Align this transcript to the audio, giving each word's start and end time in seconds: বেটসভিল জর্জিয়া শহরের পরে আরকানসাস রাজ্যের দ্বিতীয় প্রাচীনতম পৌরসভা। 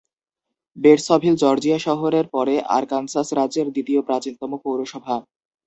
বেটসভিল 0.77 1.35
জর্জিয়া 1.41 1.79
শহরের 1.79 2.25
পরে 2.33 2.55
আরকানসাস 2.77 3.27
রাজ্যের 3.39 3.67
দ্বিতীয় 3.71 4.01
প্রাচীনতম 4.01 4.51
পৌরসভা। 4.63 5.15